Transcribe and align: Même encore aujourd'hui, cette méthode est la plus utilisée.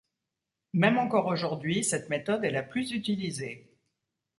Même 0.73 0.97
encore 0.97 1.27
aujourd'hui, 1.27 1.83
cette 1.83 2.09
méthode 2.09 2.43
est 2.43 2.49
la 2.49 2.63
plus 2.63 2.91
utilisée. 2.91 3.77